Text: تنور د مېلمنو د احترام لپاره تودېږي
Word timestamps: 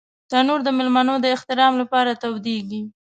تنور 0.29 0.59
د 0.63 0.69
مېلمنو 0.77 1.15
د 1.21 1.25
احترام 1.35 1.73
لپاره 1.81 2.11
تودېږي 2.21 2.81